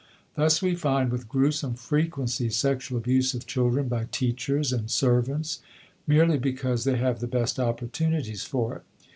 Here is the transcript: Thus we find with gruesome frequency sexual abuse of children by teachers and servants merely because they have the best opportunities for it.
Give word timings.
Thus 0.33 0.63
we 0.63 0.73
find 0.73 1.11
with 1.11 1.29
gruesome 1.29 1.75
frequency 1.75 2.49
sexual 2.49 2.97
abuse 2.97 3.35
of 3.35 3.45
children 3.45 3.87
by 3.87 4.07
teachers 4.11 4.73
and 4.73 4.89
servants 4.89 5.59
merely 6.07 6.39
because 6.39 6.85
they 6.85 6.97
have 6.97 7.19
the 7.19 7.27
best 7.27 7.59
opportunities 7.59 8.43
for 8.43 8.77
it. 8.77 8.81